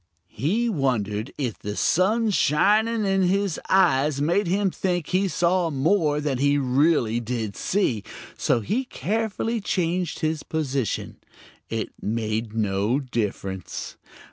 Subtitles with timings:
[0.33, 6.19] He wondered if the sun shining in his eyes made him think he saw more
[6.19, 8.03] than he really did see,
[8.35, 11.17] so he carefully changed his position.
[11.69, 13.95] It made no difference.